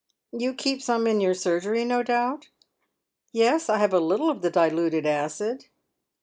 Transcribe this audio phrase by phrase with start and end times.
[0.31, 2.49] You keep some in your surgery, no doubt?""
[3.31, 5.67] Yes, I have a little of the diluted acid."